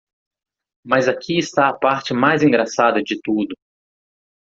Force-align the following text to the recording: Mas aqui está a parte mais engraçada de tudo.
Mas 0.83 1.07
aqui 1.07 1.37
está 1.37 1.69
a 1.69 1.77
parte 1.77 2.11
mais 2.11 2.41
engraçada 2.41 3.03
de 3.03 3.21
tudo. 3.23 3.53